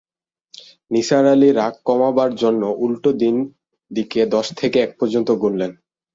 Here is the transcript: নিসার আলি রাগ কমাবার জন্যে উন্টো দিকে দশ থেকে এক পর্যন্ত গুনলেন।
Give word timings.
নিসার 0.91 1.25
আলি 1.25 1.49
রাগ 1.51 1.73
কমাবার 1.85 2.31
জন্যে 2.35 2.69
উন্টো 2.77 3.09
দিকে 3.91 4.21
দশ 4.35 4.47
থেকে 4.59 4.77
এক 4.81 4.91
পর্যন্ত 4.99 5.29
গুনলেন। 5.41 5.71